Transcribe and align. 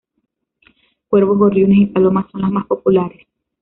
Cuervos, 1.09 1.37
gorriones 1.37 1.77
y 1.77 1.85
palomas 1.85 2.25
son 2.31 2.41
las 2.41 2.49
más 2.51 2.65
populares. 2.65 3.27